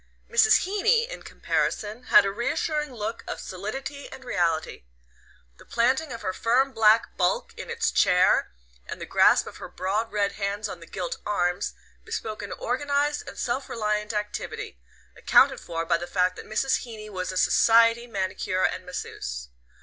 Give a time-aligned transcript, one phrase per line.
[0.31, 0.61] Mrs.
[0.61, 4.85] Heeny, in comparison, had a reassuring look of solidity and reality.
[5.59, 8.51] The planting of her firm black bulk in its chair,
[8.87, 13.27] and the grasp of her broad red hands on the gilt arms, bespoke an organized
[13.27, 14.79] and self reliant activity,
[15.15, 16.77] accounted for by the fact that Mrs.
[16.77, 19.49] Heeny was a "society" manicure and masseuse.